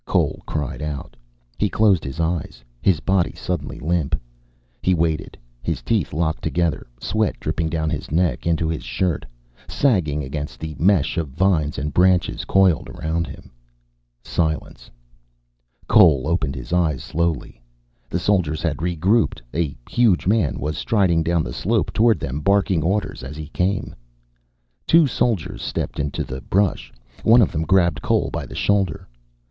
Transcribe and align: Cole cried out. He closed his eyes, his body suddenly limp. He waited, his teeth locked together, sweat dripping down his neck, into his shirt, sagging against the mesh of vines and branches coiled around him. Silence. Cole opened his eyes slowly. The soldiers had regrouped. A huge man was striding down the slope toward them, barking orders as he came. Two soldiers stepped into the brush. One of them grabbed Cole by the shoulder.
Cole 0.03 0.41
cried 0.47 0.81
out. 0.81 1.15
He 1.59 1.69
closed 1.69 2.03
his 2.03 2.19
eyes, 2.19 2.63
his 2.81 3.01
body 3.01 3.33
suddenly 3.35 3.77
limp. 3.79 4.19
He 4.81 4.95
waited, 4.95 5.37
his 5.61 5.83
teeth 5.83 6.11
locked 6.11 6.43
together, 6.43 6.87
sweat 6.99 7.39
dripping 7.39 7.69
down 7.69 7.91
his 7.91 8.09
neck, 8.09 8.47
into 8.47 8.67
his 8.67 8.81
shirt, 8.81 9.27
sagging 9.67 10.23
against 10.23 10.59
the 10.59 10.75
mesh 10.79 11.17
of 11.19 11.27
vines 11.27 11.77
and 11.77 11.93
branches 11.93 12.45
coiled 12.45 12.89
around 12.89 13.27
him. 13.27 13.51
Silence. 14.23 14.89
Cole 15.87 16.23
opened 16.27 16.55
his 16.55 16.73
eyes 16.73 17.03
slowly. 17.03 17.61
The 18.09 18.17
soldiers 18.17 18.63
had 18.63 18.77
regrouped. 18.81 19.39
A 19.53 19.77
huge 19.87 20.25
man 20.25 20.57
was 20.57 20.79
striding 20.79 21.21
down 21.21 21.43
the 21.43 21.53
slope 21.53 21.93
toward 21.93 22.19
them, 22.19 22.39
barking 22.41 22.81
orders 22.81 23.21
as 23.21 23.37
he 23.37 23.49
came. 23.49 23.93
Two 24.87 25.05
soldiers 25.05 25.61
stepped 25.61 25.99
into 25.99 26.23
the 26.23 26.41
brush. 26.41 26.91
One 27.21 27.43
of 27.43 27.51
them 27.51 27.65
grabbed 27.65 28.01
Cole 28.01 28.31
by 28.33 28.47
the 28.47 28.55
shoulder. 28.55 29.07